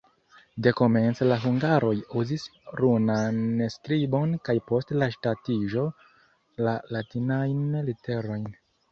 Dekomence 0.65 1.25
la 1.25 1.35
hungaroj 1.41 1.91
uzis 2.21 2.45
runan 2.79 3.41
skribon 3.73 4.33
kaj 4.49 4.55
post 4.71 4.93
la 5.01 5.09
ŝtatiĝo 5.17 5.83
la 6.69 6.73
latinajn 6.97 7.61
literojn. 7.91 8.49